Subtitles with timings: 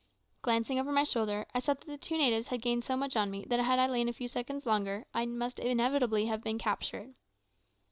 [0.41, 3.29] Glancing over my shoulder, I saw that the two natives had gained so much on
[3.29, 7.13] me that had I lain a few seconds longer I must inevitably have been captured.